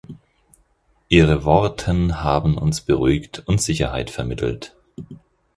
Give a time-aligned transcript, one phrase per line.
[1.09, 4.75] Ihre Worten haben uns beruhigt und Sicherheit vermittelt.